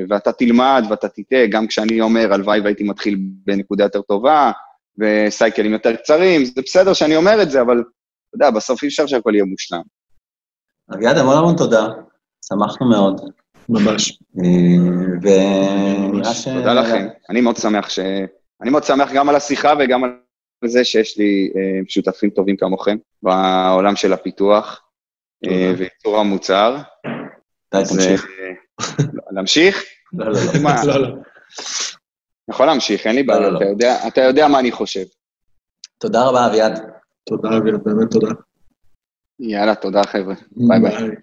[0.09, 4.51] ואתה תלמד ואתה תטעה, גם כשאני אומר, הלוואי והייתי מתחיל בנקודה יותר טובה,
[4.97, 9.07] וסייקלים יותר קצרים, זה בסדר שאני אומר את זה, אבל אתה יודע, בסוף אי אפשר
[9.07, 9.81] שהכל יהיה מושלם.
[10.93, 11.87] אביעד, המון המון תודה,
[12.45, 13.21] שמחנו מאוד.
[13.69, 14.19] ממש.
[15.21, 16.47] ונראה ש...
[16.47, 17.07] תודה לכם.
[17.29, 17.99] אני מאוד שמח ש...
[18.61, 20.11] אני מאוד שמח גם על השיחה וגם על
[20.65, 24.86] זה שיש לי אה, שותפים טובים כמוכם בעולם של הפיתוח אה,
[25.77, 26.77] וייצור המוצר.
[27.73, 28.25] די, תמשיך.
[28.39, 29.83] אה, להמשיך?
[30.13, 30.39] לא, לא,
[30.85, 30.93] לא.
[30.93, 31.15] לא, לא.
[32.49, 33.57] יכול להמשיך, אין לי לא, בעיה, לא.
[33.57, 35.03] אתה יודע- אתה יודע מה אני חושב.
[35.97, 36.79] תודה רבה, אביעד.
[37.29, 38.27] תודה, אביעד, באמת תודה.
[39.39, 40.35] יאללה, תודה חבר'ה.
[40.51, 40.97] ביי ביי.
[40.97, 41.15] ביי.